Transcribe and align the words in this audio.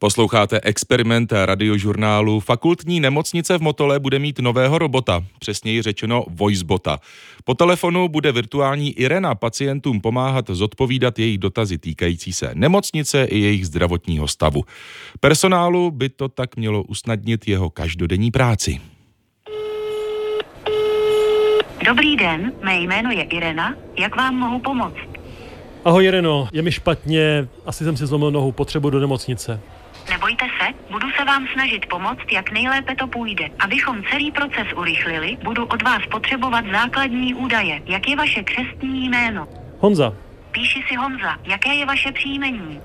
Posloucháte 0.00 0.60
experiment 0.60 1.32
radiožurnálu. 1.32 2.40
Fakultní 2.40 3.00
nemocnice 3.00 3.58
v 3.58 3.62
Motole 3.62 4.00
bude 4.00 4.18
mít 4.18 4.38
nového 4.38 4.78
robota, 4.78 5.24
přesněji 5.38 5.82
řečeno 5.82 6.24
voicebota. 6.28 6.98
Po 7.44 7.54
telefonu 7.54 8.08
bude 8.08 8.32
virtuální 8.32 8.92
Irena 8.92 9.34
pacientům 9.34 10.00
pomáhat 10.00 10.50
zodpovídat 10.50 11.18
jejich 11.18 11.38
dotazy 11.38 11.78
týkající 11.78 12.32
se 12.32 12.50
nemocnice 12.54 13.24
i 13.24 13.38
jejich 13.38 13.66
zdravotního 13.66 14.28
stavu. 14.28 14.64
Personálu 15.20 15.90
by 15.90 16.08
to 16.08 16.28
tak 16.28 16.56
mělo 16.56 16.82
usnadnit 16.82 17.48
jeho 17.48 17.70
každodenní 17.70 18.30
práci. 18.30 18.80
Dobrý 21.86 22.16
den, 22.16 22.52
mé 22.64 22.80
jméno 22.80 23.10
je 23.10 23.22
Irena. 23.22 23.74
Jak 23.98 24.16
vám 24.16 24.34
mohu 24.34 24.58
pomoct? 24.58 25.18
Ahoj 25.84 26.04
Ireno, 26.04 26.48
je 26.52 26.62
mi 26.62 26.72
špatně, 26.72 27.48
asi 27.66 27.84
jsem 27.84 27.96
si 27.96 28.06
zlomil 28.06 28.30
nohu, 28.30 28.52
potřebuji 28.52 28.90
do 28.90 29.00
nemocnice. 29.00 29.60
Nebojte 30.10 30.44
se, 30.44 30.74
budu 30.90 31.10
se 31.10 31.24
vám 31.24 31.46
snažit 31.52 31.86
pomoct, 31.86 32.32
jak 32.32 32.52
nejlépe 32.52 32.94
to 32.94 33.06
půjde. 33.06 33.48
Abychom 33.58 34.02
celý 34.10 34.32
proces 34.32 34.66
urychlili, 34.76 35.38
budu 35.44 35.64
od 35.66 35.82
vás 35.82 36.02
potřebovat 36.10 36.64
základní 36.72 37.34
údaje. 37.34 37.82
Jak 37.86 38.08
je 38.08 38.16
vaše 38.16 38.42
křestní 38.42 39.08
jméno? 39.08 39.48
Honza, 39.78 40.14
Píši 40.52 40.84
si 40.88 40.94
Honza. 40.94 41.36
Jaké 41.44 41.74
je 41.74 41.86
vaše 41.86 42.12
příjmení? 42.12 42.80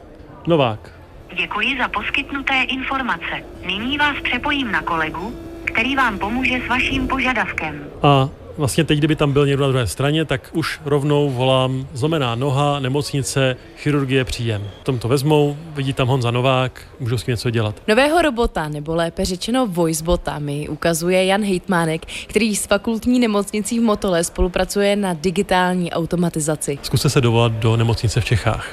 Novák. 0.48 0.92
Děkuji 1.36 1.78
za 1.78 1.88
poskytnuté 1.88 2.64
informace. 2.64 3.44
Nyní 3.66 3.98
vás 3.98 4.16
přepojím 4.24 4.72
na 4.72 4.82
kolegu, 4.82 5.36
který 5.64 5.96
vám 5.96 6.20
pomůže 6.20 6.62
s 6.66 6.68
vaším 6.68 7.08
požadavkem. 7.08 7.86
A 8.04 8.30
vlastně 8.58 8.84
teď, 8.84 8.98
kdyby 8.98 9.16
tam 9.16 9.34
byl 9.34 9.46
někdo 9.46 9.64
na 9.64 9.68
druhé 9.70 9.88
straně, 9.88 10.26
tak 10.26 10.50
už 10.54 10.80
rovnou 10.86 11.30
volám 11.30 11.88
zlomená 11.94 12.36
noha, 12.36 12.80
nemocnice, 12.80 13.56
chirurgie, 13.78 14.26
příjem. 14.26 14.70
Tom 14.84 15.00
to 15.00 15.08
vezmou, 15.08 15.58
vidí 15.76 15.94
tam 15.94 16.08
Honza 16.08 16.32
Novák, 16.32 16.82
můžou 17.00 17.18
s 17.18 17.24
tím 17.24 17.32
něco 17.32 17.50
dělat. 17.50 17.76
Nového 17.88 18.22
robota, 18.22 18.70
nebo 18.70 18.96
lépe 18.96 19.26
řečeno 19.26 19.68
voicebota, 19.68 20.40
mi 20.40 20.70
ukazuje 20.70 21.26
Jan 21.26 21.44
Hejtmánek, 21.44 22.06
který 22.28 22.56
s 22.56 22.66
fakultní 22.66 23.20
nemocnicí 23.20 23.80
v 23.80 23.84
Motole 23.84 24.24
spolupracuje 24.24 24.96
na 24.96 25.14
digitální 25.14 25.92
automatizaci. 25.92 26.80
Zkuste 26.84 27.10
se 27.10 27.22
dovolat 27.22 27.52
do 27.52 27.78
nemocnice 27.78 28.22
v 28.22 28.26
Čechách. 28.26 28.68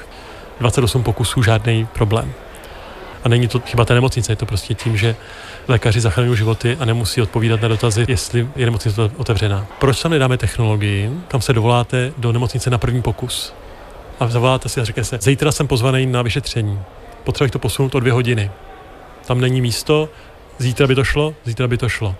28 0.59 1.03
pokusů, 1.03 1.43
žádný 1.43 1.87
problém. 1.93 2.33
A 3.23 3.29
není 3.29 3.47
to 3.47 3.59
chyba 3.59 3.85
té 3.85 3.93
nemocnice, 3.93 4.31
je 4.31 4.35
to 4.35 4.45
prostě 4.45 4.73
tím, 4.73 4.97
že 4.97 5.15
lékaři 5.67 6.01
zachraňují 6.01 6.37
životy 6.37 6.77
a 6.79 6.85
nemusí 6.85 7.21
odpovídat 7.21 7.61
na 7.61 7.67
dotazy, 7.67 8.05
jestli 8.07 8.47
je 8.55 8.65
nemocnice 8.65 9.01
otevřená. 9.17 9.67
Proč 9.79 10.01
tam 10.01 10.11
nedáme 10.11 10.37
technologii, 10.37 11.11
kam 11.27 11.41
se 11.41 11.53
dovoláte 11.53 12.13
do 12.17 12.31
nemocnice 12.31 12.69
na 12.69 12.77
první 12.77 13.01
pokus? 13.01 13.53
A 14.19 14.27
zavoláte 14.27 14.69
si 14.69 14.81
a 14.81 14.83
řekne 14.83 15.03
se, 15.03 15.19
zítra 15.21 15.51
jsem 15.51 15.67
pozvaný 15.67 16.05
na 16.05 16.21
vyšetření. 16.21 16.79
Potřebuji 17.23 17.49
to 17.49 17.59
posunout 17.59 17.95
o 17.95 17.99
dvě 17.99 18.13
hodiny. 18.13 18.51
Tam 19.25 19.41
není 19.41 19.61
místo, 19.61 20.09
zítra 20.57 20.87
by 20.87 20.95
to 20.95 21.03
šlo, 21.03 21.33
zítra 21.45 21.67
by 21.67 21.77
to 21.77 21.89
šlo. 21.89 22.15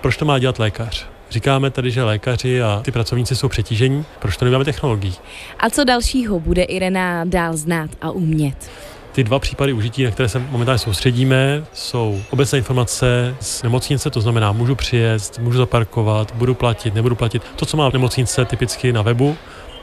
Proč 0.00 0.16
to 0.16 0.24
má 0.24 0.38
dělat 0.38 0.58
lékař? 0.58 1.06
Říkáme 1.30 1.70
tady, 1.70 1.90
že 1.90 2.02
lékaři 2.02 2.62
a 2.62 2.80
ty 2.84 2.92
pracovníci 2.92 3.36
jsou 3.36 3.48
přetížení, 3.48 4.04
proč 4.18 4.36
to 4.36 4.44
nedáme 4.44 4.64
technologií? 4.64 5.14
A 5.58 5.70
co 5.70 5.84
dalšího 5.84 6.40
bude 6.40 6.62
Irena 6.62 7.24
dál 7.24 7.56
znát 7.56 7.90
a 8.00 8.10
umět? 8.10 8.70
Ty 9.14 9.24
dva 9.24 9.38
případy 9.38 9.72
užití, 9.72 10.04
na 10.04 10.10
které 10.10 10.28
se 10.28 10.38
momentálně 10.38 10.78
soustředíme, 10.78 11.64
jsou 11.72 12.22
obecné 12.30 12.58
informace 12.58 13.36
z 13.40 13.62
nemocnice, 13.62 14.10
to 14.10 14.20
znamená, 14.20 14.52
můžu 14.52 14.74
přijet, 14.74 15.38
můžu 15.38 15.58
zaparkovat, 15.58 16.34
budu 16.34 16.54
platit, 16.54 16.94
nebudu 16.94 17.14
platit. 17.14 17.42
To, 17.56 17.66
co 17.66 17.76
má 17.76 17.90
nemocnice 17.92 18.44
typicky 18.44 18.92
na 18.92 19.02
webu, 19.02 19.36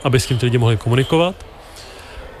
aby 0.04 0.20
s 0.20 0.26
tím 0.26 0.38
ty 0.38 0.46
lidi 0.46 0.58
mohli 0.58 0.76
komunikovat. 0.76 1.34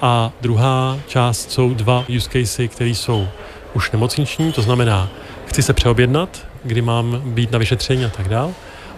A 0.00 0.30
druhá 0.40 0.98
část 1.06 1.50
jsou 1.50 1.74
dva 1.74 2.04
use 2.16 2.30
casey, 2.30 2.68
které 2.68 2.90
jsou 2.90 3.28
už 3.74 3.90
nemocniční, 3.90 4.52
to 4.52 4.62
znamená, 4.62 5.08
chci 5.46 5.62
se 5.62 5.72
přeobjednat, 5.72 6.46
kdy 6.64 6.82
mám 6.82 7.22
být 7.24 7.52
na 7.52 7.58
vyšetření 7.58 8.04
a 8.04 8.08
tak 8.08 8.28
dál. 8.28 8.52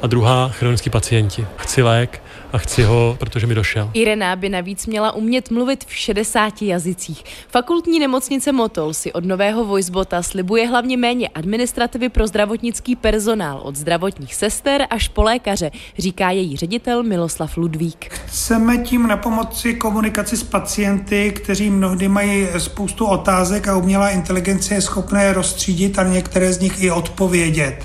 A 0.04 0.06
druhá, 0.06 0.48
chronický 0.48 0.90
pacienti. 0.90 1.46
Chci 1.56 1.82
lék 1.82 2.22
a 2.52 2.58
chci 2.58 2.82
ho, 2.82 3.16
protože 3.18 3.46
mi 3.46 3.54
došel. 3.54 3.90
Irena 3.94 4.36
by 4.36 4.48
navíc 4.48 4.86
měla 4.86 5.12
umět 5.12 5.50
mluvit 5.50 5.84
v 5.84 5.94
60 5.94 6.62
jazycích. 6.62 7.24
Fakultní 7.48 7.98
nemocnice 7.98 8.52
Motol 8.52 8.94
si 8.94 9.12
od 9.12 9.24
nového 9.24 9.64
voicebota 9.64 10.22
slibuje 10.22 10.66
hlavně 10.66 10.96
méně 10.96 11.28
administrativy 11.28 12.08
pro 12.08 12.26
zdravotnický 12.26 12.96
personál 12.96 13.60
od 13.62 13.76
zdravotních 13.76 14.34
sester 14.34 14.86
až 14.90 15.08
po 15.08 15.22
lékaře, 15.22 15.70
říká 15.98 16.30
její 16.30 16.56
ředitel 16.56 17.02
Miloslav 17.02 17.56
Ludvík. 17.56 18.20
Chceme 18.26 18.78
tím 18.78 19.06
na 19.06 19.16
pomoci 19.16 19.74
komunikaci 19.74 20.36
s 20.36 20.42
pacienty, 20.42 21.32
kteří 21.32 21.70
mnohdy 21.70 22.08
mají 22.08 22.46
spoustu 22.58 23.06
otázek 23.06 23.68
a 23.68 23.76
umělá 23.76 24.10
inteligence 24.10 24.74
je 24.74 24.80
schopná 24.80 25.22
je 25.22 25.32
rozstřídit 25.32 25.98
a 25.98 26.02
některé 26.02 26.52
z 26.52 26.60
nich 26.60 26.82
i 26.82 26.90
odpovědět. 26.90 27.84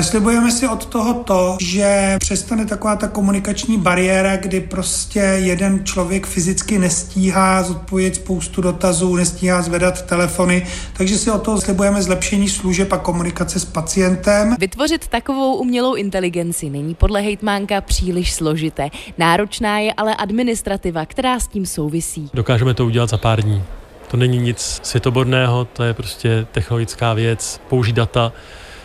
Slibujeme 0.00 0.50
si 0.50 0.68
od 0.68 0.86
toho 0.86 1.14
to, 1.14 1.56
že 1.60 2.16
přestane 2.18 2.66
taková 2.66 2.96
ta 2.96 3.08
komunikační 3.08 3.78
bariéra, 3.78 4.36
kdy 4.36 4.60
prostě 4.60 5.18
jeden 5.18 5.84
člověk 5.84 6.26
fyzicky 6.26 6.78
nestíhá 6.78 7.62
zodpovědět 7.62 8.14
spoustu 8.14 8.60
dotazů, 8.62 9.16
nestíhá 9.16 9.62
zvedat 9.62 10.02
telefony, 10.06 10.66
takže 10.96 11.18
si 11.18 11.30
od 11.30 11.42
toho 11.42 11.60
slibujeme 11.60 12.02
zlepšení 12.02 12.48
služeb 12.48 12.92
a 12.92 12.98
komunikace 12.98 13.60
s 13.60 13.64
pacientem. 13.64 14.56
Vytvořit 14.58 15.08
takovou 15.08 15.54
umělou 15.54 15.94
inteligenci 15.94 16.70
není 16.70 16.94
podle 16.94 17.20
hejtmánka 17.20 17.80
příliš 17.80 18.32
složité. 18.32 18.88
Náročná 19.18 19.78
je 19.78 19.92
ale 19.92 20.16
administrativa, 20.16 21.06
která 21.06 21.40
s 21.40 21.48
tím 21.48 21.66
souvisí. 21.66 22.30
Dokážeme 22.34 22.74
to 22.74 22.86
udělat 22.86 23.10
za 23.10 23.18
pár 23.18 23.42
dní. 23.42 23.62
To 24.10 24.16
není 24.16 24.38
nic 24.38 24.80
světoborného, 24.82 25.64
to 25.64 25.82
je 25.82 25.94
prostě 25.94 26.46
technologická 26.52 27.14
věc, 27.14 27.60
použít 27.68 27.96
data, 27.96 28.32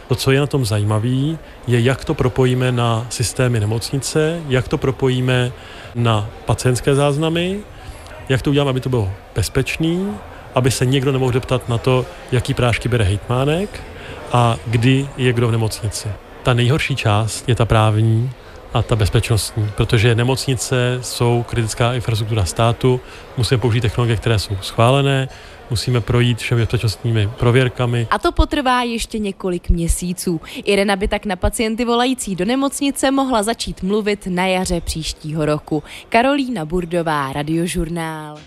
to, 0.08 0.16
co 0.16 0.32
je 0.32 0.40
na 0.40 0.48
tom 0.48 0.66
zajímavé, 0.66 1.38
je, 1.68 1.80
jak 1.80 2.06
to 2.06 2.14
propojíme 2.14 2.72
na 2.72 3.06
systémy 3.10 3.60
nemocnice, 3.60 4.42
jak 4.48 4.68
to 4.68 4.78
propojíme 4.78 5.52
na 5.96 6.30
pacientské 6.46 6.96
záznamy, 6.96 7.60
jak 8.30 8.42
to 8.42 8.50
uděláme, 8.50 8.70
aby 8.70 8.80
to 8.80 8.90
bylo 8.90 9.12
bezpečný, 9.36 10.14
aby 10.56 10.72
se 10.72 10.86
někdo 10.86 11.12
nemohl 11.12 11.34
zeptat 11.34 11.70
na 11.70 11.78
to, 11.78 12.06
jaký 12.32 12.54
prášky 12.54 12.90
bere 12.90 13.04
hejtmánek 13.04 13.84
a 14.32 14.58
kdy 14.66 15.08
je 15.18 15.34
kdo 15.34 15.48
v 15.48 15.52
nemocnici. 15.52 16.10
Ta 16.44 16.54
nejhorší 16.54 16.96
část 16.96 17.50
je 17.50 17.56
ta 17.56 17.66
právní 17.66 18.32
a 18.74 18.82
ta 18.82 18.96
bezpečnostní, 18.96 19.72
protože 19.76 20.16
nemocnice 20.16 21.00
jsou 21.02 21.46
kritická 21.50 21.94
infrastruktura 21.94 22.46
státu, 22.46 23.00
musíme 23.38 23.58
použít 23.58 23.82
technologie, 23.82 24.18
které 24.18 24.40
jsou 24.40 24.58
schválené, 24.62 25.28
musíme 25.70 26.02
projít 26.02 26.38
všemi 26.38 26.62
bezpečnostními 26.62 27.30
prověrkami. 27.40 28.08
A 28.12 28.20
to 28.20 28.32
potrvá 28.32 28.82
ještě 28.82 29.20
několik 29.20 29.70
měsíců. 29.70 30.42
Irena 30.66 30.96
by 30.96 31.08
tak 31.08 31.26
na 31.26 31.36
pacienty 31.36 31.86
volající 31.86 32.36
do 32.36 32.46
nemocnice 32.46 33.12
mohla 33.12 33.44
začít 33.44 33.84
mluvit 33.84 34.28
na 34.28 34.46
jaře 34.46 34.82
příštího 34.82 35.46
roku. 35.46 35.84
Karolína 36.10 36.66
Burdová, 36.66 37.34
Radiožurnál. 37.34 38.38